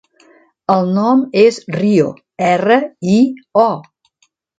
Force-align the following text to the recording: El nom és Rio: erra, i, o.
El 0.75 0.87
nom 0.93 1.19
és 1.41 1.59
Rio: 1.75 2.07
erra, 2.47 2.79
i, 3.17 3.19
o. 3.65 3.69